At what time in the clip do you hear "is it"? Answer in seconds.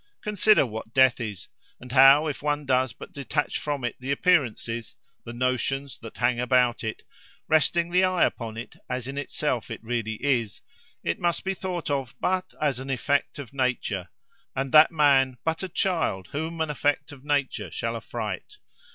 10.15-11.19